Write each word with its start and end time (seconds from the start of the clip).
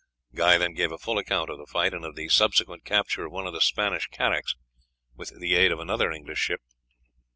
Guy 0.33 0.57
then 0.57 0.73
gave 0.73 0.91
a 0.91 0.97
full 0.97 1.19
account 1.19 1.51
of 1.51 1.59
the 1.59 1.67
fight, 1.67 1.93
and 1.93 2.03
of 2.03 2.15
the 2.15 2.27
subsequent 2.27 2.83
capture 2.85 3.27
of 3.27 3.31
one 3.31 3.45
of 3.45 3.53
the 3.53 3.61
Spanish 3.61 4.07
carracks 4.07 4.55
with 5.15 5.39
the 5.39 5.53
aid 5.53 5.71
of 5.71 5.77
another 5.79 6.11
English 6.11 6.39
ship. 6.39 6.61